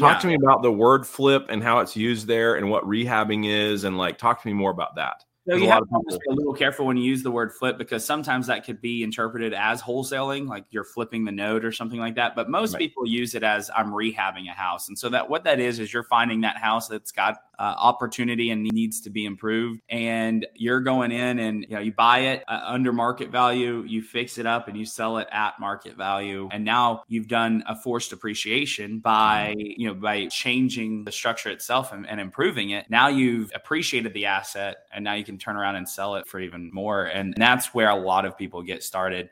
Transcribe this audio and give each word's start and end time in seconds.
Talk 0.00 0.16
yeah. 0.16 0.20
to 0.20 0.26
me 0.26 0.34
about 0.34 0.62
the 0.62 0.72
word 0.72 1.06
flip 1.06 1.46
and 1.48 1.62
how 1.62 1.80
it's 1.80 1.94
used 1.94 2.26
there 2.26 2.56
and 2.56 2.70
what 2.70 2.84
rehabbing 2.84 3.46
is 3.46 3.84
and 3.84 3.98
like 3.98 4.18
talk 4.18 4.40
to 4.42 4.48
me 4.48 4.54
more 4.54 4.70
about 4.70 4.96
that. 4.96 5.24
So 5.48 5.56
you 5.56 5.68
have 5.68 5.82
to 5.82 6.00
be 6.06 6.16
a 6.30 6.34
little 6.34 6.54
careful 6.54 6.86
when 6.86 6.96
you 6.96 7.04
use 7.04 7.22
the 7.22 7.30
word 7.30 7.52
flip 7.52 7.76
because 7.76 8.04
sometimes 8.04 8.46
that 8.46 8.64
could 8.64 8.80
be 8.80 9.02
interpreted 9.02 9.52
as 9.52 9.82
wholesaling, 9.82 10.46
like 10.46 10.64
you're 10.70 10.84
flipping 10.84 11.24
the 11.24 11.32
note 11.32 11.64
or 11.64 11.72
something 11.72 11.98
like 11.98 12.14
that. 12.16 12.36
But 12.36 12.50
most 12.50 12.74
right. 12.74 12.78
people 12.78 13.06
use 13.06 13.34
it 13.34 13.42
as 13.42 13.70
I'm 13.74 13.90
rehabbing 13.90 14.48
a 14.48 14.52
house, 14.52 14.88
and 14.88 14.98
so 14.98 15.08
that 15.08 15.28
what 15.28 15.44
that 15.44 15.58
is 15.58 15.78
is 15.78 15.92
you're 15.92 16.04
finding 16.04 16.42
that 16.42 16.56
house 16.56 16.88
that's 16.88 17.10
got 17.10 17.38
uh, 17.60 17.74
opportunity 17.76 18.50
and 18.50 18.62
needs 18.62 19.02
to 19.02 19.10
be 19.10 19.26
improved, 19.26 19.82
and 19.90 20.46
you're 20.54 20.80
going 20.80 21.12
in 21.12 21.38
and 21.38 21.66
you 21.68 21.76
know 21.76 21.80
you 21.80 21.92
buy 21.92 22.20
it 22.20 22.42
uh, 22.48 22.62
under 22.64 22.90
market 22.90 23.30
value, 23.30 23.84
you 23.86 24.02
fix 24.02 24.38
it 24.38 24.46
up, 24.46 24.66
and 24.66 24.78
you 24.78 24.86
sell 24.86 25.18
it 25.18 25.28
at 25.30 25.60
market 25.60 25.94
value, 25.94 26.48
and 26.50 26.64
now 26.64 27.02
you've 27.06 27.28
done 27.28 27.62
a 27.68 27.76
forced 27.76 28.14
appreciation 28.14 28.98
by 28.98 29.54
you 29.58 29.86
know 29.86 29.94
by 29.94 30.26
changing 30.28 31.04
the 31.04 31.12
structure 31.12 31.50
itself 31.50 31.92
and, 31.92 32.08
and 32.08 32.18
improving 32.18 32.70
it. 32.70 32.86
Now 32.88 33.08
you've 33.08 33.50
appreciated 33.54 34.14
the 34.14 34.24
asset, 34.24 34.78
and 34.90 35.04
now 35.04 35.12
you 35.12 35.24
can 35.24 35.36
turn 35.36 35.56
around 35.56 35.76
and 35.76 35.86
sell 35.86 36.14
it 36.14 36.26
for 36.26 36.40
even 36.40 36.70
more. 36.72 37.04
And 37.04 37.34
that's 37.36 37.74
where 37.74 37.90
a 37.90 37.96
lot 37.96 38.24
of 38.24 38.38
people 38.38 38.62
get 38.62 38.82
started. 38.82 39.28